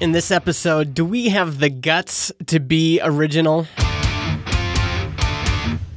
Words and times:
In 0.00 0.12
this 0.12 0.30
episode, 0.30 0.94
do 0.94 1.04
we 1.04 1.30
have 1.30 1.58
the 1.58 1.68
guts 1.68 2.30
to 2.46 2.60
be 2.60 3.00
original? 3.02 3.66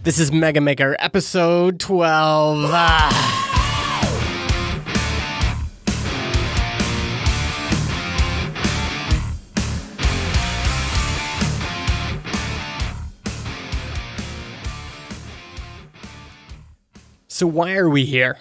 This 0.02 0.18
is 0.18 0.31
Mega 0.31 0.59
Maker, 0.59 0.96
episode 0.97 1.79
12. 1.79 2.71
Ah. 2.71 3.38
So, 17.27 17.45
why 17.45 17.75
are 17.75 17.88
we 17.88 18.05
here? 18.05 18.39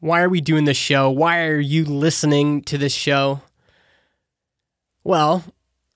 Why 0.00 0.20
are 0.20 0.28
we 0.28 0.42
doing 0.42 0.66
this 0.66 0.76
show? 0.76 1.08
Why 1.08 1.46
are 1.46 1.58
you 1.58 1.86
listening 1.86 2.60
to 2.64 2.76
this 2.76 2.92
show? 2.92 3.40
Well, 5.06 5.44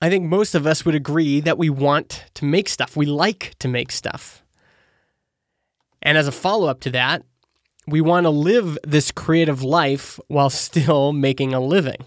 I 0.00 0.09
think 0.09 0.27
most 0.27 0.55
of 0.55 0.69
us 0.69 0.84
would 0.84 0.95
agree 0.95 1.41
that 1.41 1.59
we 1.59 1.68
want 1.68 2.27
to 2.34 2.45
make 2.45 2.68
stuff. 2.68 2.96
We 2.96 3.06
like 3.06 3.56
to 3.59 3.66
make 3.66 3.91
stuff. 3.91 4.45
And 6.01 6.16
as 6.16 6.28
a 6.28 6.32
follow 6.32 6.68
up 6.68 6.78
to 6.82 6.91
that, 6.91 7.24
we 7.88 8.01
want 8.01 8.27
to 8.27 8.30
live 8.30 8.78
this 8.84 9.10
creative 9.10 9.65
life 9.65 10.20
while 10.28 10.48
still 10.48 11.12
making 11.27 11.52
a 11.52 11.59
living. 11.59 12.04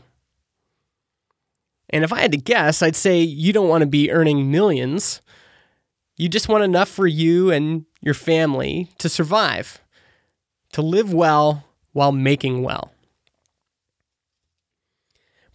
And 1.90 2.06
if 2.06 2.14
I 2.14 2.22
had 2.22 2.32
to 2.32 2.38
guess, 2.38 2.82
I'd 2.82 2.96
say 2.96 3.20
you 3.20 3.52
don't 3.52 3.68
want 3.68 3.82
to 3.82 3.88
be 3.88 4.10
earning 4.10 4.50
millions. 4.50 5.22
You 6.16 6.30
just 6.30 6.48
want 6.48 6.64
enough 6.64 6.88
for 6.88 7.06
you 7.06 7.52
and 7.52 7.84
your 8.00 8.14
family 8.14 8.88
to 9.00 9.10
survive, 9.10 9.82
to 10.72 10.82
live 10.82 11.14
well 11.14 11.66
while 11.92 12.14
making 12.14 12.64
well. 12.64 12.93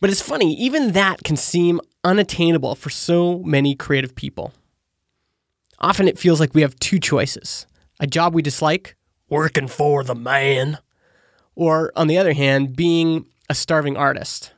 But 0.01 0.11
it's 0.11 0.23
funny, 0.23 0.55
even 0.55 0.93
that 0.93 1.25
can 1.25 1.37
seem 1.37 1.81
unattainable 2.05 2.75
for 2.75 2.91
so 2.91 3.41
many 3.41 3.75
creative 3.75 4.15
people. 4.15 4.53
Often 5.81 6.09
it 6.09 6.19
feels 6.19 6.41
like 6.41 6.55
we 6.55 6.63
have 6.63 6.79
two 6.79 6.99
choices 6.99 7.67
a 8.01 8.07
job 8.07 8.33
we 8.33 8.43
dislike, 8.43 8.97
working 9.29 9.67
for 9.67 10.05
the 10.05 10.15
man, 10.15 10.79
or 11.57 11.93
on 11.97 12.07
the 12.07 12.17
other 12.17 12.33
hand, 12.33 12.77
being 12.77 13.27
a 13.51 13.55
starving 13.55 13.97
artist. 13.97 14.53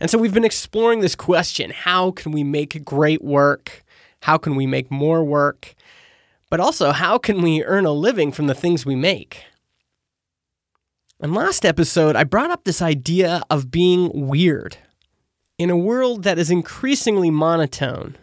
And 0.00 0.10
so 0.10 0.18
we've 0.18 0.34
been 0.34 0.44
exploring 0.44 1.00
this 1.00 1.14
question 1.14 1.70
how 1.70 2.10
can 2.10 2.32
we 2.32 2.42
make 2.42 2.84
great 2.84 3.22
work? 3.22 3.84
How 4.22 4.38
can 4.38 4.56
we 4.56 4.66
make 4.66 4.90
more 4.90 5.22
work? 5.22 5.74
But 6.48 6.60
also, 6.60 6.92
how 6.92 7.18
can 7.18 7.42
we 7.42 7.64
earn 7.64 7.86
a 7.86 7.92
living 7.92 8.32
from 8.32 8.46
the 8.46 8.54
things 8.54 8.84
we 8.84 8.96
make? 8.96 9.44
And 11.22 11.34
last 11.34 11.64
episode, 11.64 12.16
I 12.16 12.24
brought 12.24 12.50
up 12.50 12.64
this 12.64 12.82
idea 12.82 13.44
of 13.48 13.70
being 13.70 14.10
weird. 14.26 14.76
In 15.56 15.70
a 15.70 15.76
world 15.76 16.24
that 16.24 16.36
is 16.36 16.50
increasingly 16.50 17.30
monotone, 17.30 18.16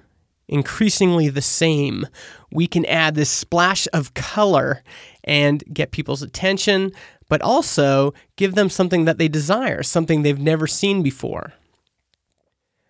increasingly 0.50 1.30
the 1.30 1.42
same, 1.42 2.08
we 2.52 2.68
can 2.68 2.84
add 2.88 3.16
this 3.16 3.30
splash 3.30 3.88
of 3.94 4.14
color 4.16 4.84
and 5.24 5.64
get 5.74 5.92
people's 5.92 6.22
attention, 6.22 6.92
but 7.30 7.42
also 7.42 8.14
give 8.36 8.56
them 8.56 8.70
something 8.70 9.06
that 9.06 9.18
they 9.18 9.30
desire, 9.30 9.82
something 9.82 10.22
they've 10.22 10.38
never 10.38 10.68
seen 10.68 11.02
before. 11.02 11.54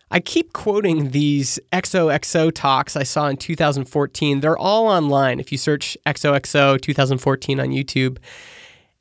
I 0.09 0.21
keep 0.21 0.53
quoting 0.53 1.11
these 1.11 1.59
XOXO 1.71 2.51
talks 2.55 2.95
I 2.95 3.03
saw 3.03 3.27
in 3.27 3.37
2014. 3.37 4.39
They're 4.39 4.57
all 4.57 4.87
online 4.87 5.39
if 5.39 5.51
you 5.51 5.59
search 5.59 5.95
XOXO 6.07 6.81
2014 6.81 7.59
on 7.59 7.67
YouTube. 7.67 8.17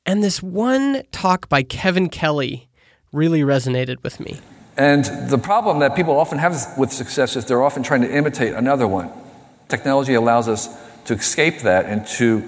And 0.09 0.25
this 0.25 0.43
one 0.43 1.03
talk 1.13 1.51
by 1.51 1.63
Kevin 1.63 2.09
Kelly 2.09 2.67
really 3.13 3.43
resonated 3.43 4.03
with 4.03 4.19
me. 4.21 4.41
And 4.79 5.05
the 5.29 5.37
problem 5.37 5.81
that 5.81 5.95
people 5.95 6.19
often 6.19 6.39
have 6.39 6.57
with 6.79 6.91
success 6.91 7.37
is 7.37 7.45
they're 7.45 7.63
often 7.63 7.83
trying 7.83 8.01
to 8.01 8.11
imitate 8.11 8.55
another 8.55 8.89
one. 8.89 9.11
Technology 9.69 10.15
allows 10.15 10.49
us 10.49 10.75
to 11.05 11.13
escape 11.13 11.59
that 11.59 11.85
and 11.85 12.07
to 12.07 12.43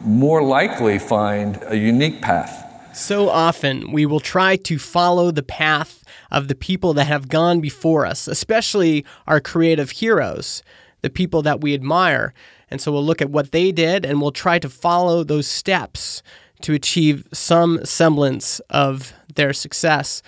more 0.00 0.42
likely 0.42 0.98
find 0.98 1.60
a 1.66 1.76
unique 1.76 2.20
path. 2.20 2.64
So 2.96 3.28
often 3.28 3.92
we 3.92 4.04
will 4.04 4.18
try 4.18 4.56
to 4.56 4.76
follow 4.76 5.30
the 5.30 5.44
path 5.44 6.02
of 6.32 6.48
the 6.48 6.56
people 6.56 6.94
that 6.94 7.04
have 7.04 7.28
gone 7.28 7.60
before 7.60 8.06
us, 8.06 8.26
especially 8.26 9.04
our 9.28 9.38
creative 9.38 9.92
heroes, 9.92 10.64
the 11.02 11.10
people 11.10 11.42
that 11.42 11.60
we 11.60 11.74
admire. 11.74 12.34
And 12.72 12.80
so 12.80 12.90
we'll 12.90 13.04
look 13.04 13.22
at 13.22 13.30
what 13.30 13.52
they 13.52 13.70
did 13.70 14.04
and 14.04 14.20
we'll 14.20 14.32
try 14.32 14.58
to 14.58 14.68
follow 14.68 15.22
those 15.22 15.46
steps 15.46 16.24
to 16.62 16.74
achieve 16.74 17.26
some 17.32 17.84
semblance 17.84 18.60
of 18.70 19.12
their 19.34 19.52
success. 19.52 20.22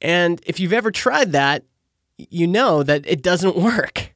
And 0.00 0.40
if 0.46 0.60
you've 0.60 0.72
ever 0.72 0.90
tried 0.90 1.32
that, 1.32 1.64
you 2.16 2.46
know 2.46 2.82
that 2.82 3.06
it 3.06 3.22
doesn't 3.22 3.56
work. 3.70 4.14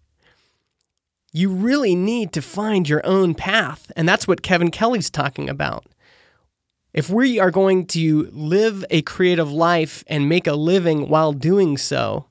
You 1.33 1.51
really 1.51 1.97
need 1.97 2.33
to 2.35 2.43
find 2.43 2.89
your 2.89 3.05
own 3.05 3.35
path. 3.35 3.91
And 3.97 4.09
that's 4.09 4.29
what 4.29 4.43
Kevin 4.43 4.71
Kelly's 4.71 5.11
talking 5.11 5.49
about. 5.49 5.87
If 6.93 7.11
we 7.11 7.41
are 7.41 7.51
going 7.51 7.87
to 7.89 8.31
live 8.31 8.85
a 8.89 9.03
creative 9.03 9.51
life 9.51 10.05
and 10.07 10.29
make 10.29 10.47
a 10.47 10.55
living 10.55 11.09
while 11.09 11.33
doing 11.33 11.77
so, 11.77 12.27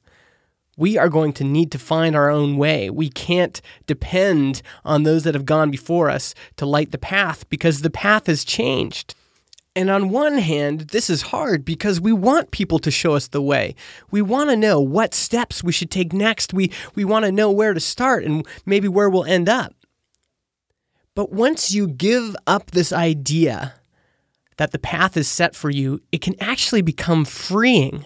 we 0.77 0.97
are 0.97 1.09
going 1.09 1.33
to 1.33 1.43
need 1.43 1.71
to 1.71 1.79
find 1.79 2.15
our 2.15 2.29
own 2.29 2.57
way. 2.57 2.89
We 2.89 3.09
can't 3.09 3.61
depend 3.85 4.61
on 4.83 5.03
those 5.03 5.23
that 5.23 5.35
have 5.35 5.45
gone 5.45 5.71
before 5.71 6.09
us 6.09 6.33
to 6.57 6.65
light 6.65 6.91
the 6.91 6.97
path 6.97 7.47
because 7.49 7.81
the 7.81 7.89
path 7.89 8.27
has 8.27 8.43
changed. 8.43 9.15
And 9.75 9.89
on 9.89 10.09
one 10.09 10.37
hand, 10.37 10.81
this 10.91 11.09
is 11.09 11.23
hard 11.23 11.65
because 11.65 11.99
we 11.99 12.13
want 12.13 12.51
people 12.51 12.77
to 12.79 12.91
show 12.91 13.15
us 13.15 13.27
the 13.27 13.41
way. 13.41 13.75
We 14.11 14.21
want 14.21 14.51
to 14.51 14.55
know 14.55 14.79
what 14.79 15.15
steps 15.15 15.63
we 15.63 15.71
should 15.71 15.89
take 15.89 16.13
next. 16.13 16.53
We, 16.53 16.71
we 16.93 17.03
want 17.03 17.25
to 17.25 17.31
know 17.31 17.49
where 17.49 17.73
to 17.73 17.79
start 17.79 18.23
and 18.23 18.45
maybe 18.65 18.87
where 18.87 19.09
we'll 19.09 19.25
end 19.25 19.49
up. 19.49 19.73
But 21.15 21.31
once 21.31 21.71
you 21.71 21.87
give 21.87 22.35
up 22.45 22.71
this 22.71 22.91
idea 22.93 23.75
that 24.57 24.71
the 24.71 24.79
path 24.79 25.17
is 25.17 25.27
set 25.27 25.55
for 25.55 25.71
you, 25.71 26.01
it 26.11 26.21
can 26.21 26.35
actually 26.39 26.81
become 26.81 27.25
freeing 27.25 28.05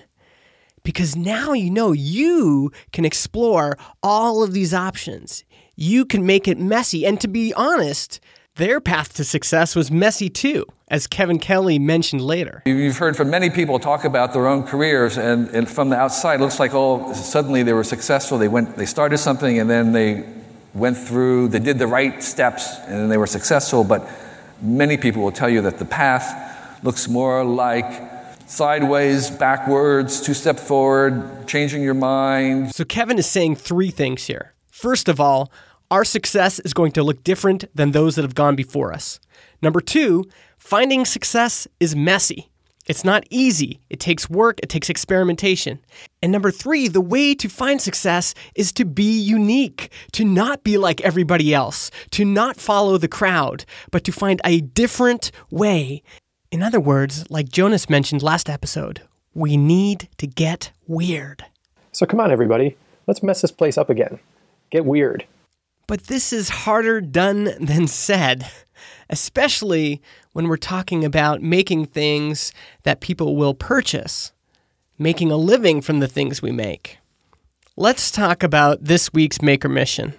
because 0.87 1.17
now 1.17 1.51
you 1.51 1.69
know 1.69 1.91
you 1.91 2.71
can 2.93 3.03
explore 3.03 3.77
all 4.01 4.41
of 4.41 4.53
these 4.53 4.73
options. 4.73 5.43
You 5.75 6.05
can 6.05 6.25
make 6.25 6.47
it 6.47 6.57
messy. 6.57 7.05
And 7.05 7.19
to 7.19 7.27
be 7.27 7.53
honest, 7.55 8.21
their 8.55 8.79
path 8.79 9.13
to 9.15 9.25
success 9.25 9.75
was 9.75 9.91
messy 9.91 10.29
too, 10.29 10.65
as 10.87 11.05
Kevin 11.05 11.39
Kelly 11.39 11.77
mentioned 11.77 12.21
later. 12.21 12.63
You've 12.65 12.99
heard 12.99 13.17
from 13.17 13.29
many 13.29 13.49
people 13.49 13.79
talk 13.79 14.05
about 14.05 14.31
their 14.31 14.47
own 14.47 14.63
careers, 14.63 15.17
and, 15.17 15.49
and 15.49 15.69
from 15.69 15.89
the 15.89 15.97
outside, 15.97 16.39
looks 16.39 16.57
like 16.57 16.73
oh, 16.73 17.11
suddenly 17.11 17.63
they 17.63 17.73
were 17.73 17.83
successful. 17.83 18.37
They 18.37 18.47
went, 18.47 18.77
they 18.77 18.85
started 18.85 19.17
something, 19.17 19.59
and 19.59 19.69
then 19.69 19.91
they 19.91 20.25
went 20.73 20.95
through, 20.95 21.49
they 21.49 21.59
did 21.59 21.79
the 21.79 21.87
right 21.87 22.23
steps, 22.23 22.77
and 22.85 22.93
then 22.93 23.09
they 23.09 23.17
were 23.17 23.27
successful. 23.27 23.83
But 23.83 24.07
many 24.61 24.95
people 24.95 25.21
will 25.21 25.33
tell 25.33 25.49
you 25.49 25.59
that 25.63 25.79
the 25.79 25.85
path 25.85 26.81
looks 26.81 27.09
more 27.09 27.43
like 27.43 28.16
sideways, 28.47 29.29
backwards, 29.29 30.21
two 30.21 30.33
step 30.33 30.57
forward, 30.59 31.47
changing 31.47 31.83
your 31.83 31.93
mind. 31.93 32.73
So 32.73 32.85
Kevin 32.85 33.19
is 33.19 33.27
saying 33.27 33.57
three 33.57 33.91
things 33.91 34.25
here. 34.25 34.53
First 34.71 35.09
of 35.09 35.19
all, 35.19 35.51
our 35.91 36.03
success 36.03 36.59
is 36.59 36.73
going 36.73 36.91
to 36.93 37.03
look 37.03 37.23
different 37.23 37.65
than 37.75 37.91
those 37.91 38.15
that 38.15 38.23
have 38.23 38.35
gone 38.35 38.55
before 38.55 38.93
us. 38.93 39.19
Number 39.61 39.81
two, 39.81 40.25
finding 40.57 41.05
success 41.05 41.67
is 41.79 41.95
messy. 41.95 42.49
It's 42.87 43.03
not 43.03 43.25
easy. 43.29 43.81
It 43.89 43.99
takes 43.99 44.29
work, 44.29 44.59
it 44.63 44.69
takes 44.69 44.89
experimentation. 44.89 45.79
And 46.23 46.31
number 46.31 46.51
three, 46.51 46.87
the 46.87 47.01
way 47.01 47.35
to 47.35 47.49
find 47.49 47.81
success 47.81 48.33
is 48.55 48.71
to 48.73 48.85
be 48.85 49.19
unique, 49.19 49.91
to 50.13 50.23
not 50.23 50.63
be 50.63 50.77
like 50.77 51.01
everybody 51.01 51.53
else, 51.53 51.91
to 52.11 52.23
not 52.23 52.55
follow 52.57 52.97
the 52.97 53.09
crowd, 53.09 53.65
but 53.91 54.05
to 54.05 54.11
find 54.13 54.39
a 54.45 54.61
different 54.61 55.31
way. 55.51 56.01
In 56.49 56.63
other 56.63 56.79
words, 56.79 57.29
like 57.29 57.49
Jonas 57.49 57.89
mentioned 57.89 58.23
last 58.23 58.49
episode, 58.49 59.01
we 59.33 59.57
need 59.57 60.07
to 60.17 60.27
get 60.27 60.71
weird. 60.87 61.43
So 61.91 62.05
come 62.05 62.21
on, 62.21 62.31
everybody. 62.31 62.77
Let's 63.05 63.21
mess 63.21 63.41
this 63.41 63.51
place 63.51 63.77
up 63.77 63.89
again. 63.89 64.19
Get 64.69 64.85
weird. 64.85 65.25
But 65.87 66.03
this 66.03 66.31
is 66.31 66.49
harder 66.49 67.01
done 67.01 67.51
than 67.59 67.87
said, 67.87 68.49
especially 69.09 70.01
when 70.31 70.47
we're 70.47 70.55
talking 70.55 71.03
about 71.03 71.41
making 71.41 71.85
things 71.87 72.53
that 72.83 73.01
people 73.01 73.35
will 73.35 73.53
purchase, 73.53 74.31
making 74.97 75.31
a 75.31 75.37
living 75.37 75.81
from 75.81 75.99
the 75.99 76.07
things 76.07 76.41
we 76.41 76.51
make. 76.51 76.97
Let's 77.75 78.09
talk 78.09 78.41
about 78.41 78.85
this 78.85 79.11
week's 79.11 79.41
Maker 79.41 79.69
Mission 79.69 80.13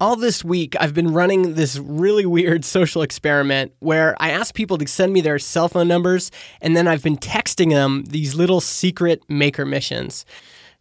all 0.00 0.16
this 0.16 0.44
week, 0.44 0.76
I've 0.78 0.94
been 0.94 1.12
running 1.12 1.54
this 1.54 1.78
really 1.78 2.26
weird 2.26 2.64
social 2.76 3.02
experiment 3.02 3.72
where 3.78 4.16
I 4.20 4.30
ask 4.30 4.54
people 4.54 4.78
to 4.78 4.86
send 4.86 5.12
me 5.12 5.20
their 5.20 5.38
cell 5.38 5.68
phone 5.68 5.88
numbers, 5.88 6.30
and 6.60 6.76
then 6.76 6.86
I've 6.86 7.02
been 7.02 7.16
texting 7.16 7.70
them 7.70 8.04
these 8.04 8.34
little 8.34 8.60
secret 8.60 9.22
maker 9.28 9.64
missions. 9.64 10.24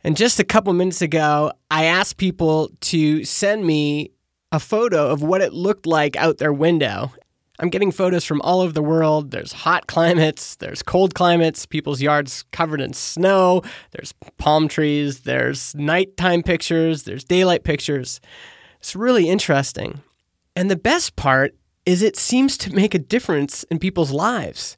And 0.03 0.15
just 0.15 0.39
a 0.39 0.44
couple 0.44 0.71
minutes 0.73 1.01
ago, 1.01 1.51
I 1.71 1.85
asked 1.85 2.17
people 2.17 2.69
to 2.81 3.23
send 3.23 3.65
me 3.65 4.12
a 4.51 4.59
photo 4.59 5.09
of 5.09 5.23
what 5.23 5.41
it 5.41 5.53
looked 5.53 5.88
like 5.88 6.15
out 6.15 6.38
their 6.38 6.53
window. 6.53 7.11
I'm 7.57 7.69
getting 7.69 7.91
photos 7.91 8.25
from 8.25 8.41
all 8.41 8.59
over 8.59 8.73
the 8.73 8.83
world. 8.83 9.31
There's 9.31 9.53
hot 9.53 9.88
climates, 9.88 10.57
there's 10.57 10.83
cold 10.83 11.15
climates, 11.15 11.65
people's 11.65 12.01
yards 12.01 12.44
covered 12.51 12.81
in 12.81 12.94
snow, 12.94 13.61
there's 13.91 14.13
palm 14.38 14.68
trees, 14.68 15.21
there's 15.21 15.73
nighttime 15.73 16.44
pictures, 16.44 17.03
there's 17.03 17.23
daylight 17.23 17.63
pictures. 17.63 18.19
It's 18.85 18.95
really 18.95 19.29
interesting. 19.29 20.03
And 20.55 20.69
the 20.69 20.75
best 20.75 21.15
part 21.15 21.55
is 21.87 22.03
it 22.03 22.15
seems 22.15 22.55
to 22.59 22.71
make 22.71 22.93
a 22.93 22.99
difference 22.99 23.63
in 23.63 23.79
people's 23.79 24.11
lives. 24.11 24.77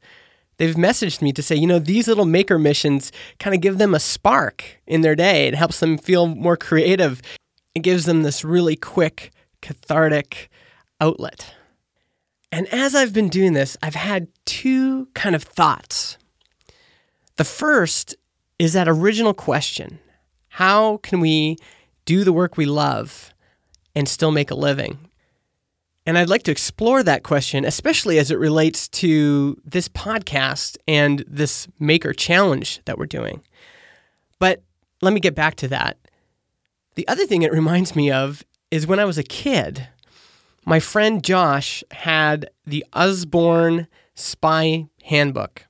They've 0.55 0.75
messaged 0.75 1.21
me 1.21 1.33
to 1.33 1.43
say, 1.43 1.57
you 1.57 1.67
know, 1.67 1.77
these 1.77 2.07
little 2.07 2.23
maker 2.23 2.57
missions 2.57 3.11
kind 3.37 3.53
of 3.53 3.59
give 3.59 3.79
them 3.79 3.93
a 3.93 3.99
spark 3.99 4.63
in 4.87 5.01
their 5.01 5.13
day. 5.13 5.45
It 5.45 5.55
helps 5.55 5.81
them 5.81 5.97
feel 5.97 6.25
more 6.25 6.55
creative. 6.55 7.21
It 7.75 7.81
gives 7.81 8.05
them 8.05 8.23
this 8.23 8.45
really 8.45 8.77
quick, 8.77 9.33
cathartic 9.61 10.49
outlet. 11.01 11.53
And 12.49 12.65
as 12.73 12.95
I've 12.95 13.11
been 13.11 13.27
doing 13.27 13.51
this, 13.51 13.75
I've 13.83 13.95
had 13.95 14.29
two 14.45 15.07
kind 15.15 15.35
of 15.35 15.43
thoughts. 15.43 16.17
The 17.35 17.43
first 17.43 18.15
is 18.57 18.71
that 18.71 18.87
original 18.87 19.33
question 19.33 19.99
How 20.47 20.95
can 21.03 21.19
we 21.19 21.57
do 22.05 22.23
the 22.23 22.31
work 22.31 22.55
we 22.55 22.65
love 22.65 23.33
and 23.97 24.07
still 24.07 24.29
make 24.29 24.51
a 24.51 24.55
living? 24.55 24.99
And 26.05 26.19
I'd 26.19 26.29
like 26.29 26.43
to 26.43 26.51
explore 26.51 27.01
that 27.01 27.23
question, 27.23 27.65
especially 27.65 28.19
as 28.19 28.29
it 28.29 28.37
relates 28.37 28.87
to 28.89 29.59
this 29.65 29.89
podcast 29.89 30.77
and 30.87 31.25
this 31.27 31.67
Maker 31.79 32.13
Challenge 32.13 32.79
that 32.85 32.99
we're 32.99 33.07
doing. 33.07 33.41
But 34.37 34.61
let 35.01 35.13
me 35.13 35.19
get 35.19 35.33
back 35.33 35.55
to 35.55 35.67
that. 35.69 35.97
The 36.93 37.07
other 37.07 37.25
thing 37.25 37.41
it 37.41 37.51
reminds 37.51 37.95
me 37.95 38.11
of 38.11 38.43
is 38.69 38.85
when 38.85 38.99
I 38.99 39.05
was 39.05 39.17
a 39.17 39.23
kid, 39.23 39.89
my 40.63 40.79
friend 40.79 41.23
Josh 41.23 41.83
had 41.89 42.51
the 42.67 42.85
Usborne 42.93 43.87
Spy 44.13 44.85
Handbook, 45.05 45.65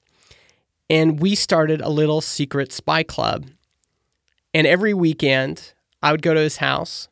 and 0.89 1.21
we 1.21 1.33
started 1.33 1.80
a 1.80 1.89
little 1.89 2.19
secret 2.19 2.73
spy 2.73 3.03
club. 3.03 3.47
And 4.53 4.68
every 4.68 4.94
weekend, 4.94 5.73
I 6.03 6.12
would 6.12 6.21
go 6.21 6.33
to 6.33 6.39
his 6.41 6.57
house 6.57 7.07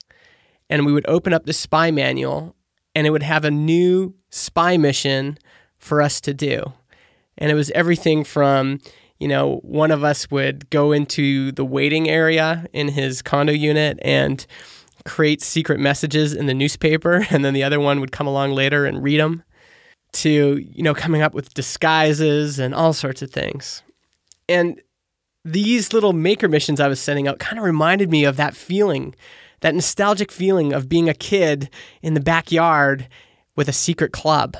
and 0.70 0.86
we 0.86 0.92
would 0.92 1.08
open 1.08 1.34
up 1.34 1.46
the 1.46 1.54
spy 1.54 1.92
manual 1.92 2.56
and 2.96 3.06
it 3.06 3.12
would 3.12 3.24
have 3.24 3.46
a 3.46 3.52
new 3.52 4.16
spy 4.30 4.78
mission 4.78 5.38
for 5.78 6.02
us 6.02 6.22
to 6.22 6.34
do. 6.34 6.74
And 7.38 7.52
it 7.52 7.56
was 7.56 7.70
everything 7.72 8.24
from, 8.24 8.80
you 9.20 9.28
know, 9.28 9.58
one 9.64 9.92
of 9.92 10.04
us 10.04 10.32
would 10.32 10.70
go 10.70 10.94
into 10.94 11.52
the 11.52 11.66
waiting 11.66 12.10
area 12.10 12.66
in 12.72 12.88
his 12.88 13.22
condo 13.22 13.52
unit 13.52 14.00
and 14.02 14.46
create 15.06 15.42
secret 15.42 15.80
messages 15.80 16.34
in 16.34 16.48
the 16.48 16.54
newspaper, 16.54 17.28
and 17.30 17.46
then 17.46 17.54
the 17.54 17.64
other 17.64 17.80
one 17.80 18.00
would 18.00 18.12
come 18.12 18.28
along 18.28 18.54
later 18.54 18.86
and 18.86 19.04
read 19.04 19.20
them, 19.20 19.44
to, 20.14 20.58
you 20.58 20.82
know, 20.82 20.94
coming 20.94 21.22
up 21.22 21.34
with 21.34 21.54
disguises 21.54 22.58
and 22.58 22.74
all 22.74 22.94
sorts 22.94 23.22
of 23.22 23.30
things. 23.30 23.84
And 24.48 24.82
these 25.44 25.94
little 25.94 26.14
maker 26.14 26.48
missions 26.48 26.80
I 26.80 26.88
was 26.88 27.00
sending 27.00 27.28
out 27.28 27.40
kind 27.40 27.60
of 27.60 27.66
reminded 27.66 28.10
me 28.10 28.24
of 28.24 28.38
that 28.38 28.56
feeling 28.56 29.14
that 29.66 29.74
nostalgic 29.74 30.32
feeling 30.32 30.74
of 30.74 30.88
being 30.88 31.10
a 31.10 31.14
kid 31.16 31.72
in 32.04 32.14
the 32.14 32.20
backyard 32.20 33.08
with 33.56 33.68
a 33.68 33.74
secret 33.74 34.12
club. 34.12 34.58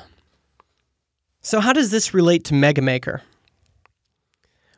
So, 1.40 1.60
how 1.60 1.72
does 1.72 1.92
this 1.92 2.12
relate 2.12 2.42
to 2.46 2.54
Mega 2.54 2.82
Maker? 2.82 3.22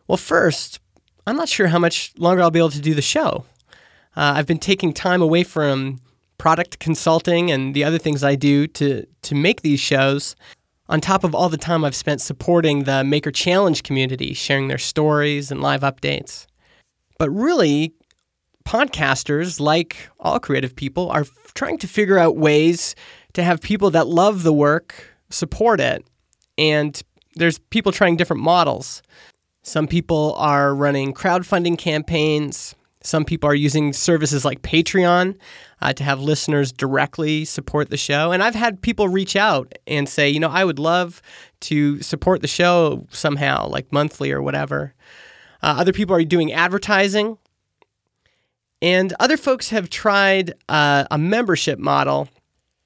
Well, 0.07 0.19
first, 0.19 0.81
I'm 1.27 1.37
not 1.37 1.49
sure 1.49 1.69
how 1.69 1.79
much 1.79 2.13
longer 2.19 2.43
I'll 2.43 2.51
be 2.51 2.59
able 2.59 2.69
to 2.73 2.81
do 2.83 2.93
the 2.93 3.01
show. 3.01 3.47
Uh, 4.15 4.35
I've 4.37 4.45
been 4.45 4.59
taking 4.59 4.93
time 4.93 5.23
away 5.23 5.45
from 5.45 5.99
product 6.37 6.79
consulting 6.79 7.51
and 7.51 7.73
the 7.73 7.85
other 7.85 7.97
things 7.97 8.23
I 8.23 8.35
do 8.35 8.67
to, 8.67 9.07
to 9.23 9.35
make 9.35 9.63
these 9.63 9.81
shows, 9.81 10.37
on 10.91 11.01
top 11.01 11.25
of 11.25 11.35
all 11.35 11.49
the 11.49 11.57
time 11.57 11.87
I've 11.87 11.97
spent 11.97 12.21
supporting 12.21 12.85
the 12.85 13.03
Maker 13.03 13.31
Challenge 13.31 13.83
community, 13.83 14.35
sharing 14.35 14.69
their 14.69 14.77
stories 14.77 15.51
and 15.51 15.63
live 15.63 15.81
updates. 15.81 16.45
But 17.19 17.31
really, 17.31 17.95
podcasters, 18.69 19.61
like 19.61 20.11
all 20.21 20.39
creative 20.39 20.77
people, 20.77 21.09
are 21.09 21.23
f- 21.23 21.55
trying 21.55 21.79
to 21.79 21.89
figure 21.89 22.19
out 22.19 22.37
ways 22.37 22.95
to 23.33 23.43
have 23.43 23.63
people 23.63 23.91
that 23.91 24.07
love 24.07 24.43
the 24.43 24.53
work 24.53 25.17
support 25.31 25.81
it. 25.81 26.05
And 26.59 27.01
there's 27.35 27.59
people 27.71 27.93
trying 27.93 28.17
different 28.17 28.43
models. 28.43 29.03
Some 29.63 29.87
people 29.87 30.35
are 30.37 30.75
running 30.75 31.15
crowdfunding 31.15 31.79
campaigns. 31.79 32.75
Some 33.03 33.25
people 33.25 33.49
are 33.49 33.55
using 33.55 33.95
services 33.95 34.45
like 34.45 34.61
Patreon 34.61 35.37
uh, 35.81 35.93
to 35.95 36.05
have 36.05 36.21
listeners 36.21 36.71
directly 36.71 37.47
support 37.47 37.89
the 37.89 37.97
show. 37.97 38.33
And 38.33 38.43
I've 38.43 38.55
had 38.55 38.83
people 38.83 39.09
reach 39.09 39.35
out 39.35 39.73
and 39.87 40.07
say, 40.07 40.29
you 40.29 40.41
know, 40.41 40.51
I 40.51 40.65
would 40.67 40.79
love 40.79 41.23
to 41.61 42.03
support 42.03 42.43
the 42.43 42.49
show 42.49 43.07
somehow, 43.11 43.67
like 43.69 43.93
monthly 43.93 44.31
or 44.31 44.43
whatever. 44.43 44.95
Uh, 45.63 45.77
other 45.79 45.93
people 45.93 46.15
are 46.15 46.25
doing 46.25 46.53
advertising. 46.53 47.39
And 48.81 49.13
other 49.19 49.37
folks 49.37 49.71
have 49.71 49.91
tried 49.91 50.55
uh, 50.69 51.05
a 51.11 51.19
membership 51.19 51.79
model. 51.79 52.29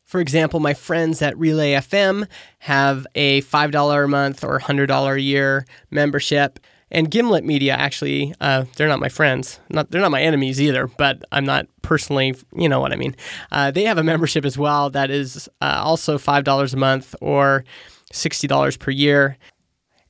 For 0.05 0.21
example, 0.21 0.61
my 0.61 0.75
friends 0.75 1.23
at 1.23 1.39
Relay 1.39 1.73
FM 1.73 2.29
have 2.61 3.07
a 3.15 3.43
$5 3.43 4.05
a 4.05 4.09
month 4.09 4.45
or 4.45 4.61
$100 4.61 5.15
a 5.15 5.21
year 5.21 5.65
membership. 5.91 6.59
And 6.91 7.11
Gimlet 7.11 7.45
Media, 7.45 7.73
actually, 7.73 8.35
uh, 8.41 8.67
they're 8.77 8.89
not 8.89 9.01
my 9.01 9.09
friends. 9.09 9.59
Not, 9.71 9.91
they're 9.91 10.03
not 10.03 10.11
my 10.11 10.21
enemies 10.21 10.61
either, 10.61 10.87
but 10.87 11.25
I'm 11.33 11.47
not 11.47 11.67
personally, 11.81 12.35
you 12.55 12.69
know 12.69 12.81
what 12.81 12.93
I 12.93 12.97
mean. 12.97 13.17
Uh, 13.51 13.71
they 13.71 13.85
have 13.85 13.97
a 13.97 14.05
membership 14.05 14.45
as 14.45 14.59
well 14.59 14.91
that 14.91 15.11
is 15.11 15.49
uh, 15.63 15.81
also 15.83 16.19
$5 16.19 16.75
a 16.75 16.77
month 16.77 17.15
or 17.23 17.65
$60 18.13 18.79
per 18.79 18.91
year. 18.91 19.39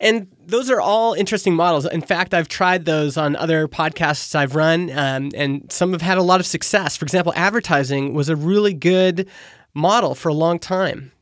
And 0.03 0.27
those 0.45 0.69
are 0.69 0.81
all 0.81 1.15
interesting 1.15 1.55
models. 1.55 1.87
In 1.87 2.03
fact, 2.03 2.35
I've 2.35 2.49
tried 2.49 2.87
those 2.87 3.17
on 3.17 3.37
other 3.37 3.69
podcasts 3.69 4.35
I've 4.35 4.57
run, 4.57 4.91
um, 4.91 5.31
and 5.33 5.71
some 5.71 5.93
have 5.93 6.03
had 6.03 6.19
a 6.19 6.23
lot 6.23 6.41
of 6.41 6.47
success. 6.47 6.97
For 6.97 7.05
example, 7.05 7.33
advertising 7.37 8.13
was 8.13 8.29
a 8.29 8.35
really 8.35 8.75
good 8.75 9.29
model 9.75 10.17
for 10.17 10.29
a 10.29 10.35
long 10.35 10.59
time. 10.59 11.13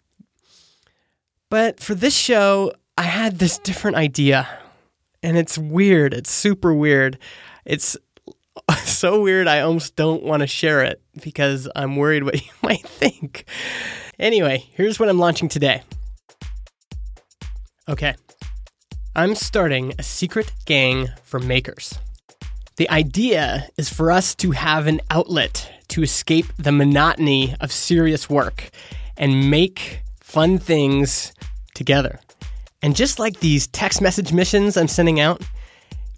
But 1.51 1.79
for 1.79 1.95
this 1.95 2.17
show, 2.17 2.73
I 2.97 3.03
had 3.03 3.39
this 3.39 3.59
different 3.59 3.99
idea, 3.99 4.49
and 5.23 5.37
it's 5.37 5.59
weird. 5.59 6.15
It's 6.15 6.31
super 6.31 6.73
weird. 6.73 7.19
It's 7.67 7.99
so 8.85 9.21
weird, 9.21 9.47
I 9.47 9.61
almost 9.61 9.95
don't 9.95 10.23
want 10.23 10.41
to 10.41 10.47
share 10.47 10.83
it 10.85 11.03
because 11.23 11.69
I'm 11.77 11.97
worried 11.97 12.23
what 12.23 12.43
you 12.47 12.53
might 12.63 12.87
think. 12.87 13.45
Anyway, 14.19 14.65
here's 14.73 14.99
what 14.99 15.11
I'm 15.11 15.19
launching 15.19 15.51
today. 15.51 15.83
Okay, 17.87 18.15
I'm 19.21 19.35
starting 19.35 19.93
a 19.99 20.03
secret 20.03 20.51
gang 20.65 21.11
for 21.25 21.39
makers. 21.39 21.99
The 22.77 22.89
idea 22.89 23.69
is 23.77 23.93
for 23.93 24.11
us 24.11 24.35
to 24.37 24.53
have 24.53 24.87
an 24.87 25.03
outlet 25.11 25.71
to 25.89 26.03
escape 26.03 26.47
the 26.59 26.73
monotony 26.73 27.55
of 27.61 27.71
serious 27.71 28.31
work 28.31 28.71
and 29.19 29.51
make 29.51 30.01
fun 30.23 30.57
things 30.57 31.35
together. 31.75 32.19
And 32.81 32.97
just 32.97 33.19
like 33.19 33.41
these 33.41 33.67
text 33.67 34.01
message 34.01 34.33
missions 34.33 34.79
I'm 34.79 34.89
sending 34.89 35.21
out, 35.21 35.43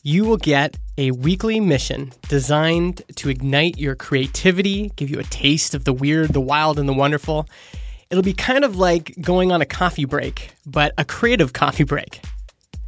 you 0.05 0.25
will 0.25 0.37
get 0.37 0.79
a 0.97 1.11
weekly 1.11 1.59
mission 1.59 2.13
designed 2.29 3.03
to 3.17 3.31
ignite 3.31 3.79
your 3.79 3.97
creativity, 3.97 4.93
give 4.95 5.11
you 5.11 5.19
a 5.19 5.25
taste 5.25 5.75
of 5.75 5.83
the 5.83 5.93
weird, 5.93 6.35
the 6.35 6.41
wild, 6.41 6.79
and 6.79 6.89
the 6.89 6.93
wonderful. 6.93 7.49
It'll 8.11 8.23
be 8.23 8.33
kind 8.33 8.65
of 8.65 8.77
like 8.77 9.17
going 9.21 9.51
on 9.51 9.61
a 9.61 9.67
coffee 9.67 10.05
break, 10.05 10.53
but 10.65 10.95
a 10.97 11.05
creative 11.05 11.53
coffee 11.53 11.83
break. 11.83 12.21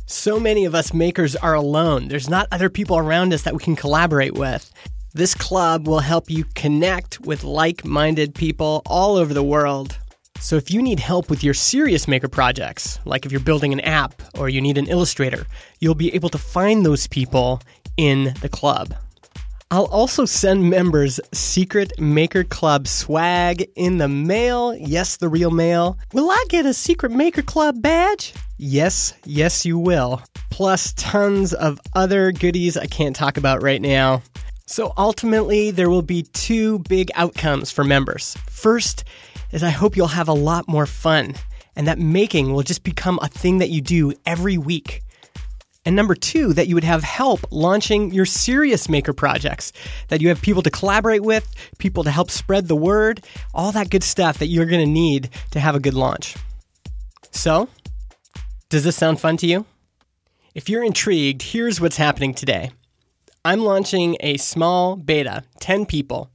So 0.07 0.39
many 0.39 0.67
of 0.67 0.75
us 0.75 0.93
makers 0.93 1.35
are 1.35 1.55
alone. 1.55 2.09
There's 2.09 2.29
not 2.29 2.47
other 2.53 2.69
people 2.69 2.99
around 2.99 3.33
us 3.33 3.43
that 3.43 3.55
we 3.55 3.63
can 3.63 3.75
collaborate 3.75 4.35
with. 4.35 4.71
This 5.15 5.35
club 5.35 5.89
will 5.89 6.01
help 6.01 6.31
you 6.31 6.45
connect 6.55 7.21
with 7.21 7.43
like 7.43 7.87
minded 7.87 8.35
people 8.35 8.83
all 8.85 9.17
over 9.17 9.33
the 9.33 9.43
world. 9.43 9.99
So, 10.41 10.57
if 10.57 10.71
you 10.71 10.83
need 10.83 11.01
help 11.01 11.31
with 11.31 11.43
your 11.43 11.55
serious 11.55 12.07
maker 12.07 12.29
projects, 12.29 12.99
like 13.07 13.25
if 13.25 13.33
you're 13.33 13.41
building 13.41 13.73
an 13.73 13.81
app 13.81 14.21
or 14.39 14.51
you 14.51 14.61
need 14.61 14.77
an 14.77 14.89
illustrator, 14.89 15.47
you'll 15.81 15.95
be 15.95 16.15
able 16.15 16.29
to 16.31 16.39
find 16.39 16.85
those 16.85 17.07
people 17.07 17.63
in 17.97 18.35
the 18.43 18.49
club. 18.51 18.95
I'll 19.75 19.87
also 19.87 20.25
send 20.25 20.71
members 20.71 21.19
Secret 21.33 21.99
Maker 21.99 22.45
Club 22.45 22.87
swag 22.87 23.69
in 23.75 23.99
the 23.99 24.07
mail. 24.07 24.73
Yes, 24.77 25.17
the 25.17 25.29
real 25.29 25.51
mail. 25.51 25.99
Will 26.13 26.31
I 26.31 26.45
get 26.49 26.65
a 26.65 26.73
Secret 26.73 27.11
Maker 27.11 27.43
Club 27.43 27.83
badge? 27.83 28.33
Yes, 28.57 29.15
yes, 29.25 29.67
you 29.67 29.77
will. 29.77 30.23
Plus, 30.49 30.93
tons 30.93 31.53
of 31.53 31.81
other 31.93 32.31
goodies 32.31 32.77
I 32.77 32.87
can't 32.87 33.17
talk 33.17 33.37
about 33.37 33.65
right 33.65 33.83
now. 33.83 34.23
So, 34.67 34.93
ultimately, 34.97 35.73
there 35.73 35.91
will 35.91 36.03
be 36.03 36.23
two 36.23 36.79
big 36.89 37.11
outcomes 37.17 37.73
for 37.73 37.83
members. 37.83 38.37
First 38.49 39.03
is 39.51 39.65
I 39.65 39.71
hope 39.71 39.97
you'll 39.97 40.07
have 40.07 40.29
a 40.29 40.35
lot 40.35 40.69
more 40.69 40.87
fun, 40.87 41.35
and 41.75 41.89
that 41.89 41.99
making 41.99 42.53
will 42.53 42.63
just 42.63 42.85
become 42.85 43.19
a 43.23 43.29
thing 43.29 43.59
that 43.59 43.71
you 43.71 43.81
do 43.81 44.13
every 44.25 44.57
week. 44.57 45.03
And 45.85 45.95
number 45.95 46.15
two, 46.15 46.53
that 46.55 46.67
you 46.67 46.75
would 46.75 46.85
have 46.85 47.03
help 47.03 47.41
launching 47.51 48.13
your 48.13 48.25
serious 48.25 48.89
maker 48.89 49.13
projects, 49.13 49.73
that 50.09 50.23
you 50.23 50.29
have 50.29 50.41
people 50.41 50.63
to 50.63 50.71
collaborate 50.71 51.23
with, 51.23 51.55
people 51.79 52.05
to 52.05 52.11
help 52.11 52.31
spread 52.31 52.69
the 52.69 52.77
word, 52.77 53.23
all 53.53 53.71
that 53.73 53.91
good 53.91 54.03
stuff 54.03 54.39
that 54.39 54.47
you're 54.47 54.67
going 54.67 54.85
to 54.85 54.91
need 54.91 55.29
to 55.51 55.61
have 55.61 55.75
a 55.75 55.81
good 55.81 55.95
launch. 55.95 56.37
So, 57.33 57.69
does 58.71 58.85
this 58.85 58.97
sound 58.97 59.21
fun 59.21 59.37
to 59.39 59.47
you? 59.47 59.67
If 60.55 60.69
you're 60.69 60.85
intrigued, 60.85 61.43
here's 61.43 61.81
what's 61.81 61.97
happening 61.97 62.33
today. 62.33 62.71
I'm 63.45 63.61
launching 63.61 64.17
a 64.21 64.39
small 64.39 64.97
beta, 64.97 65.43
10 65.61 65.85
people. 65.85 66.31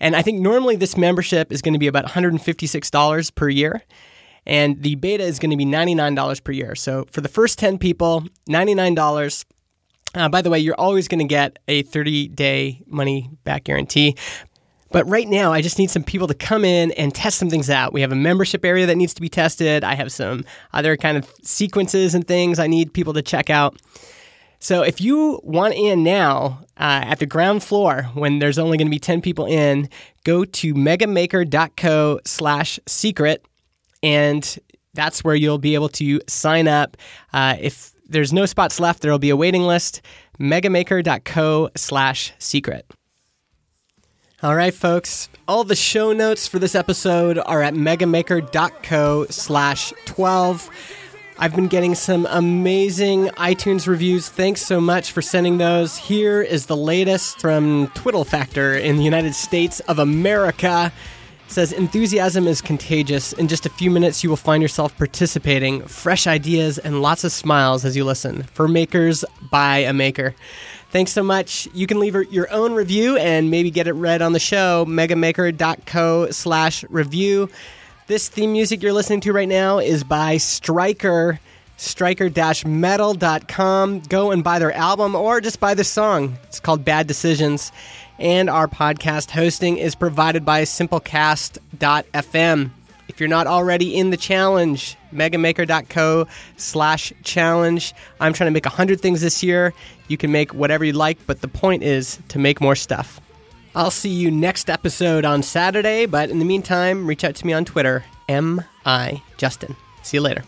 And 0.00 0.16
I 0.16 0.22
think 0.22 0.40
normally 0.40 0.76
this 0.76 0.96
membership 0.96 1.52
is 1.52 1.62
going 1.62 1.74
to 1.74 1.78
be 1.78 1.86
about 1.86 2.06
$156 2.06 3.34
per 3.34 3.48
year. 3.48 3.82
And 4.46 4.82
the 4.82 4.94
beta 4.96 5.22
is 5.22 5.38
going 5.38 5.50
to 5.50 5.56
be 5.56 5.66
$99 5.66 6.44
per 6.44 6.52
year. 6.52 6.74
So 6.74 7.06
for 7.10 7.20
the 7.20 7.28
first 7.28 7.58
10 7.58 7.78
people, 7.78 8.24
$99. 8.48 9.44
Uh, 10.14 10.28
by 10.28 10.42
the 10.42 10.50
way, 10.50 10.58
you're 10.58 10.74
always 10.74 11.06
going 11.06 11.20
to 11.20 11.24
get 11.24 11.58
a 11.68 11.82
30 11.82 12.28
day 12.28 12.82
money 12.86 13.30
back 13.44 13.64
guarantee. 13.64 14.16
But 14.92 15.08
right 15.08 15.28
now, 15.28 15.52
I 15.52 15.62
just 15.62 15.78
need 15.78 15.90
some 15.90 16.02
people 16.02 16.26
to 16.26 16.34
come 16.34 16.64
in 16.64 16.90
and 16.92 17.14
test 17.14 17.38
some 17.38 17.48
things 17.48 17.70
out. 17.70 17.92
We 17.92 18.00
have 18.00 18.10
a 18.10 18.16
membership 18.16 18.64
area 18.64 18.86
that 18.86 18.96
needs 18.96 19.14
to 19.14 19.20
be 19.20 19.28
tested. 19.28 19.84
I 19.84 19.94
have 19.94 20.10
some 20.10 20.44
other 20.72 20.96
kind 20.96 21.16
of 21.16 21.32
sequences 21.42 22.14
and 22.14 22.26
things 22.26 22.58
I 22.58 22.66
need 22.66 22.92
people 22.92 23.12
to 23.14 23.22
check 23.22 23.50
out. 23.50 23.80
So 24.58 24.82
if 24.82 25.00
you 25.00 25.40
want 25.42 25.74
in 25.74 26.02
now 26.02 26.64
uh, 26.76 27.00
at 27.04 27.18
the 27.18 27.26
ground 27.26 27.62
floor 27.62 28.02
when 28.14 28.40
there's 28.40 28.58
only 28.58 28.76
going 28.76 28.88
to 28.88 28.90
be 28.90 28.98
10 28.98 29.22
people 29.22 29.46
in, 29.46 29.88
go 30.24 30.44
to 30.44 30.74
megamaker.co 30.74 32.20
slash 32.26 32.78
secret 32.86 33.44
and 34.02 34.58
that's 34.94 35.22
where 35.22 35.34
you'll 35.34 35.58
be 35.58 35.74
able 35.74 35.88
to 35.90 36.20
sign 36.26 36.68
up. 36.68 36.96
Uh, 37.32 37.56
if 37.60 37.92
there's 38.08 38.32
no 38.32 38.46
spots 38.46 38.80
left, 38.80 39.02
there 39.02 39.10
will 39.10 39.18
be 39.18 39.30
a 39.30 39.36
waiting 39.36 39.62
list. 39.62 40.02
megamaker.co 40.38 41.70
slash 41.76 42.32
secret. 42.38 42.86
All 44.42 44.56
right, 44.56 44.72
folks. 44.72 45.28
All 45.46 45.64
the 45.64 45.76
show 45.76 46.12
notes 46.14 46.48
for 46.48 46.58
this 46.58 46.74
episode 46.74 47.38
are 47.38 47.62
at 47.62 47.74
megamaker.co 47.74 49.26
slash 49.28 49.92
12. 50.06 50.70
I've 51.38 51.54
been 51.54 51.68
getting 51.68 51.94
some 51.94 52.26
amazing 52.30 53.26
iTunes 53.28 53.86
reviews. 53.86 54.28
Thanks 54.28 54.62
so 54.62 54.80
much 54.80 55.12
for 55.12 55.22
sending 55.22 55.58
those. 55.58 55.96
Here 55.96 56.42
is 56.42 56.66
the 56.66 56.76
latest 56.76 57.40
from 57.40 57.88
Twiddle 57.94 58.24
Factor 58.24 58.74
in 58.74 58.96
the 58.96 59.04
United 59.04 59.34
States 59.34 59.80
of 59.80 59.98
America. 59.98 60.92
Says 61.50 61.72
enthusiasm 61.72 62.46
is 62.46 62.60
contagious. 62.60 63.32
In 63.32 63.48
just 63.48 63.66
a 63.66 63.70
few 63.70 63.90
minutes, 63.90 64.22
you 64.22 64.30
will 64.30 64.36
find 64.36 64.62
yourself 64.62 64.96
participating. 64.96 65.82
Fresh 65.82 66.28
ideas 66.28 66.78
and 66.78 67.02
lots 67.02 67.24
of 67.24 67.32
smiles 67.32 67.84
as 67.84 67.96
you 67.96 68.04
listen. 68.04 68.44
For 68.44 68.68
makers 68.68 69.24
by 69.50 69.78
a 69.78 69.92
maker. 69.92 70.36
Thanks 70.92 71.10
so 71.10 71.24
much. 71.24 71.66
You 71.74 71.88
can 71.88 71.98
leave 71.98 72.14
your 72.30 72.48
own 72.52 72.74
review 72.74 73.16
and 73.16 73.50
maybe 73.50 73.72
get 73.72 73.88
it 73.88 73.94
read 73.94 74.22
on 74.22 74.32
the 74.32 74.38
show. 74.38 74.84
Megamaker.co 74.86 76.30
slash 76.30 76.84
review. 76.88 77.50
This 78.06 78.28
theme 78.28 78.52
music 78.52 78.80
you're 78.80 78.92
listening 78.92 79.20
to 79.22 79.32
right 79.32 79.48
now 79.48 79.80
is 79.80 80.04
by 80.04 80.36
Striker, 80.36 81.40
striker-metal.com. 81.78 84.00
Go 84.00 84.30
and 84.30 84.44
buy 84.44 84.60
their 84.60 84.72
album 84.72 85.16
or 85.16 85.40
just 85.40 85.58
buy 85.58 85.74
the 85.74 85.82
song. 85.82 86.38
It's 86.44 86.60
called 86.60 86.84
Bad 86.84 87.08
Decisions. 87.08 87.72
And 88.20 88.50
our 88.50 88.68
podcast 88.68 89.30
hosting 89.30 89.78
is 89.78 89.94
provided 89.94 90.44
by 90.44 90.62
simplecast.fm. 90.62 92.70
If 93.08 93.18
you're 93.18 93.28
not 93.28 93.48
already 93.48 93.96
in 93.96 94.10
the 94.10 94.16
challenge, 94.16 94.96
megamaker.co 95.12 96.28
slash 96.56 97.12
challenge. 97.24 97.92
I'm 98.20 98.32
trying 98.32 98.48
to 98.48 98.52
make 98.52 98.66
100 98.66 99.00
things 99.00 99.22
this 99.22 99.42
year. 99.42 99.72
You 100.06 100.16
can 100.16 100.30
make 100.30 100.54
whatever 100.54 100.84
you 100.84 100.92
like, 100.92 101.18
but 101.26 101.40
the 101.40 101.48
point 101.48 101.82
is 101.82 102.20
to 102.28 102.38
make 102.38 102.60
more 102.60 102.76
stuff. 102.76 103.20
I'll 103.74 103.90
see 103.90 104.10
you 104.10 104.30
next 104.30 104.68
episode 104.68 105.24
on 105.24 105.42
Saturday, 105.42 106.06
but 106.06 106.30
in 106.30 106.40
the 106.40 106.44
meantime, 106.44 107.06
reach 107.06 107.24
out 107.24 107.36
to 107.36 107.46
me 107.46 107.52
on 107.52 107.64
Twitter, 107.64 108.04
M 108.28 108.62
I 108.84 109.22
Justin. 109.38 109.76
See 110.02 110.18
you 110.18 110.22
later. 110.22 110.44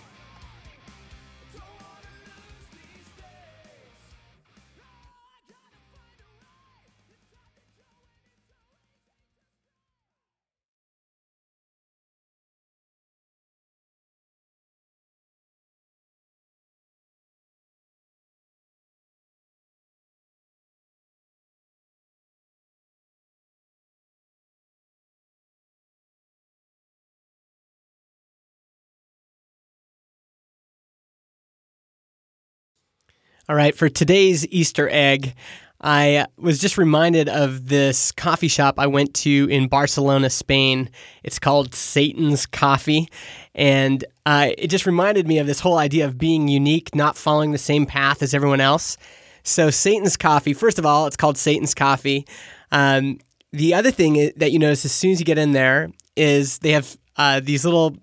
All 33.48 33.56
right, 33.56 33.74
for 33.74 33.88
today's 33.88 34.46
Easter 34.48 34.88
egg, 34.88 35.34
I 35.80 36.26
was 36.38 36.60
just 36.60 36.78
reminded 36.78 37.28
of 37.28 37.66
this 37.66 38.12
coffee 38.12 38.46
shop 38.46 38.76
I 38.78 38.86
went 38.86 39.14
to 39.14 39.48
in 39.50 39.66
Barcelona, 39.66 40.30
Spain. 40.30 40.88
It's 41.24 41.40
called 41.40 41.74
Satan's 41.74 42.46
Coffee. 42.46 43.08
And 43.52 44.04
uh, 44.26 44.50
it 44.56 44.68
just 44.68 44.86
reminded 44.86 45.26
me 45.26 45.38
of 45.38 45.48
this 45.48 45.58
whole 45.58 45.78
idea 45.78 46.04
of 46.04 46.18
being 46.18 46.46
unique, 46.46 46.94
not 46.94 47.16
following 47.16 47.50
the 47.50 47.58
same 47.58 47.84
path 47.84 48.22
as 48.22 48.32
everyone 48.32 48.60
else. 48.60 48.96
So, 49.42 49.70
Satan's 49.70 50.16
Coffee, 50.16 50.54
first 50.54 50.78
of 50.78 50.86
all, 50.86 51.08
it's 51.08 51.16
called 51.16 51.36
Satan's 51.36 51.74
Coffee. 51.74 52.28
Um, 52.70 53.18
the 53.50 53.74
other 53.74 53.90
thing 53.90 54.30
that 54.36 54.52
you 54.52 54.60
notice 54.60 54.84
as 54.84 54.92
soon 54.92 55.10
as 55.10 55.18
you 55.18 55.26
get 55.26 55.36
in 55.36 55.50
there 55.50 55.90
is 56.14 56.60
they 56.60 56.70
have 56.70 56.96
uh, 57.16 57.40
these 57.40 57.64
little 57.64 57.96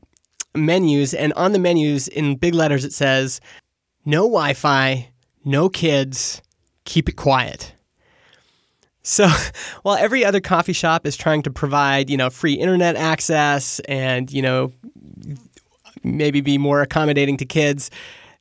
menus, 0.54 1.14
and 1.14 1.32
on 1.34 1.54
the 1.54 1.60
menus 1.60 2.10
in 2.10 2.36
big 2.36 2.54
letters 2.56 2.84
it 2.84 2.92
says, 2.92 3.40
no 4.06 4.24
Wi 4.24 4.54
Fi, 4.54 5.10
no 5.46 5.70
kids, 5.70 6.42
keep 6.86 7.10
it 7.10 7.14
quiet. 7.14 7.74
So, 9.02 9.28
while 9.84 9.96
every 9.96 10.24
other 10.24 10.40
coffee 10.40 10.74
shop 10.74 11.06
is 11.06 11.16
trying 11.18 11.42
to 11.44 11.52
provide, 11.52 12.10
you 12.10 12.18
know, 12.18 12.30
free 12.30 12.54
internet 12.54 12.96
access 12.96 13.80
and, 13.82 14.32
you 14.32 14.42
know, 14.42 14.72
maybe 16.04 16.42
be 16.42 16.58
more 16.58 16.82
accommodating 16.82 17.38
to 17.38 17.46
kids, 17.46 17.90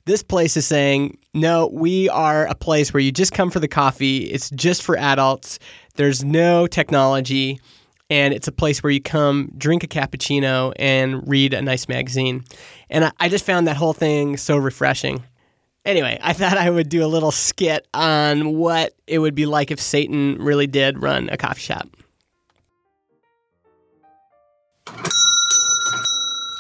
this 0.04 0.22
place 0.22 0.56
is 0.56 0.66
saying, 0.66 1.18
no, 1.34 1.68
we 1.72 2.08
are 2.08 2.46
a 2.46 2.54
place 2.54 2.94
where 2.94 3.00
you 3.00 3.12
just 3.12 3.32
come 3.32 3.50
for 3.50 3.60
the 3.60 3.68
coffee. 3.68 4.24
It's 4.24 4.50
just 4.50 4.82
for 4.82 4.96
adults. 4.96 5.58
There's 5.96 6.24
no 6.24 6.66
technology. 6.66 7.60
And 8.10 8.32
it's 8.32 8.48
a 8.48 8.52
place 8.52 8.82
where 8.82 8.90
you 8.90 9.02
come, 9.02 9.52
drink 9.58 9.84
a 9.84 9.86
cappuccino, 9.86 10.72
and 10.76 11.28
read 11.28 11.52
a 11.52 11.60
nice 11.60 11.88
magazine. 11.88 12.42
And 12.88 13.12
I 13.20 13.28
just 13.28 13.44
found 13.44 13.66
that 13.66 13.76
whole 13.76 13.92
thing 13.92 14.38
so 14.38 14.56
refreshing. 14.56 15.22
Anyway, 15.88 16.18
I 16.22 16.34
thought 16.34 16.58
I 16.58 16.68
would 16.68 16.90
do 16.90 17.02
a 17.02 17.08
little 17.08 17.30
skit 17.30 17.88
on 17.94 18.58
what 18.58 18.92
it 19.06 19.20
would 19.20 19.34
be 19.34 19.46
like 19.46 19.70
if 19.70 19.80
Satan 19.80 20.36
really 20.36 20.66
did 20.66 21.02
run 21.02 21.30
a 21.30 21.38
coffee 21.38 21.62
shop. 21.62 21.88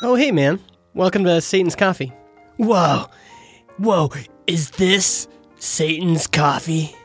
Oh, 0.02 0.14
hey, 0.14 0.30
man. 0.30 0.60
Welcome 0.94 1.24
to 1.24 1.42
Satan's 1.42 1.76
Coffee. 1.76 2.10
Whoa. 2.56 3.04
Whoa. 3.76 4.10
Is 4.46 4.70
this 4.70 5.28
Satan's 5.58 6.26
coffee? 6.26 6.96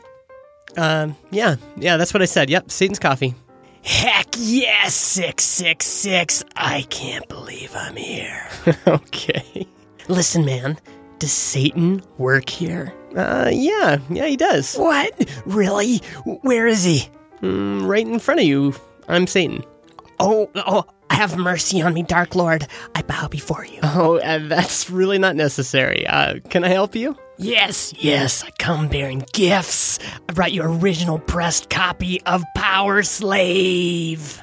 Um, 0.78 1.18
yeah, 1.30 1.56
yeah, 1.76 1.98
that's 1.98 2.14
what 2.14 2.22
I 2.22 2.24
said. 2.24 2.48
Yep, 2.48 2.70
Satan's 2.70 2.98
Coffee. 2.98 3.34
Heck 3.82 4.28
yes, 4.38 4.94
666. 4.94 6.42
I 6.56 6.86
can't 6.88 7.28
believe 7.28 7.76
I'm 7.76 7.96
here. 7.96 8.48
okay. 8.86 9.66
Listen, 10.08 10.46
man, 10.46 10.78
does 11.24 11.32
Satan 11.32 12.02
work 12.18 12.50
here? 12.50 12.92
Uh, 13.16 13.48
yeah, 13.50 13.98
yeah, 14.10 14.26
he 14.26 14.36
does. 14.36 14.74
What? 14.74 15.10
Really? 15.46 16.02
Where 16.42 16.66
is 16.66 16.84
he? 16.84 17.08
Mm, 17.40 17.88
right 17.88 18.06
in 18.06 18.18
front 18.18 18.40
of 18.40 18.46
you. 18.46 18.74
I'm 19.08 19.26
Satan. 19.26 19.64
Oh, 20.20 20.50
oh, 20.54 20.84
have 21.08 21.38
mercy 21.38 21.80
on 21.80 21.94
me, 21.94 22.02
Dark 22.02 22.34
Lord. 22.34 22.66
I 22.94 23.00
bow 23.00 23.28
before 23.28 23.64
you. 23.64 23.78
Oh, 23.82 24.18
uh, 24.18 24.38
that's 24.48 24.90
really 24.90 25.16
not 25.16 25.34
necessary. 25.34 26.06
Uh, 26.06 26.40
can 26.50 26.62
I 26.62 26.68
help 26.68 26.94
you? 26.94 27.16
Yes, 27.38 27.94
yes, 27.96 28.44
I 28.44 28.50
come 28.58 28.88
bearing 28.88 29.24
gifts. 29.32 30.00
I 30.28 30.34
brought 30.34 30.52
you 30.52 30.62
original 30.62 31.18
pressed 31.18 31.70
copy 31.70 32.20
of 32.26 32.44
Powerslave. 32.54 34.42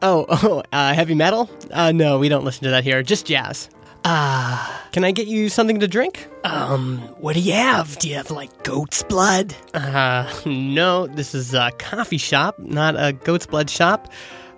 Oh, 0.00 0.26
oh, 0.28 0.62
uh, 0.72 0.94
heavy 0.94 1.16
metal? 1.16 1.50
Uh, 1.72 1.90
no, 1.90 2.20
we 2.20 2.28
don't 2.28 2.44
listen 2.44 2.62
to 2.64 2.70
that 2.70 2.84
here. 2.84 3.02
Just 3.02 3.26
jazz. 3.26 3.68
Ah, 4.04 4.88
Can 4.92 5.04
I 5.04 5.12
get 5.12 5.26
you 5.26 5.48
something 5.48 5.80
to 5.80 5.88
drink? 5.88 6.26
um, 6.44 6.98
what 7.18 7.34
do 7.34 7.40
you 7.40 7.52
have? 7.52 7.98
Do 7.98 8.08
you 8.08 8.14
have 8.16 8.30
like 8.30 8.62
goat's 8.64 9.02
blood? 9.02 9.54
Uh, 9.74 10.30
no, 10.46 11.06
this 11.06 11.34
is 11.34 11.52
a 11.54 11.70
coffee 11.78 12.16
shop, 12.16 12.58
not 12.58 12.94
a 12.98 13.12
goat's 13.12 13.46
blood 13.46 13.68
shop. 13.68 14.10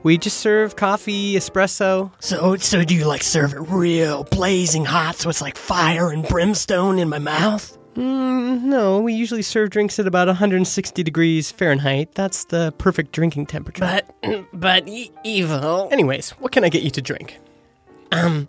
We 0.04 0.18
just 0.18 0.38
serve 0.38 0.74
coffee, 0.76 1.34
espresso. 1.34 2.10
So, 2.20 2.56
so 2.56 2.84
do 2.84 2.94
you 2.94 3.04
like 3.04 3.22
serve 3.22 3.52
it 3.52 3.60
real 3.60 4.24
blazing 4.24 4.84
hot 4.84 5.16
so 5.16 5.28
it's 5.30 5.40
like 5.40 5.56
fire 5.56 6.10
and 6.10 6.26
brimstone 6.26 6.98
in 6.98 7.08
my 7.08 7.18
mouth? 7.18 7.76
Mm, 7.94 8.62
no, 8.62 9.00
we 9.00 9.12
usually 9.12 9.42
serve 9.42 9.70
drinks 9.70 9.98
at 9.98 10.06
about 10.06 10.26
160 10.26 11.02
degrees 11.02 11.52
Fahrenheit. 11.52 12.14
That's 12.14 12.44
the 12.46 12.72
perfect 12.78 13.12
drinking 13.12 13.46
temperature. 13.46 13.80
But, 14.22 14.46
but 14.52 14.88
e- 14.88 15.12
evil. 15.24 15.88
Anyways, 15.92 16.30
what 16.32 16.52
can 16.52 16.64
I 16.64 16.68
get 16.68 16.82
you 16.82 16.90
to 16.90 17.02
drink? 17.02 17.38
Um, 18.10 18.48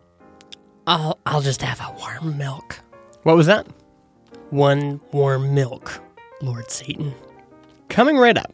I'll 0.88 1.20
I'll 1.26 1.42
just 1.42 1.62
have 1.62 1.80
a 1.80 1.96
warm 2.00 2.38
milk. 2.38 2.80
What 3.24 3.36
was 3.38 3.48
that? 3.48 3.68
One 4.50 5.00
warm 5.12 5.54
milk, 5.56 6.02
Lord 6.42 6.70
Satan. 6.70 7.14
Coming 7.90 8.18
right 8.18 8.38
up. 8.38 8.54